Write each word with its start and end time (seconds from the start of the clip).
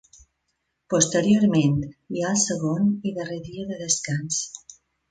Posteriorment 0.93 1.77
hi 1.85 2.25
ha 2.25 2.33
el 2.33 2.43
segon 2.47 2.91
i 3.13 3.17
darrer 3.21 3.41
dia 3.51 3.71
de 3.75 3.83
descans. 3.85 4.43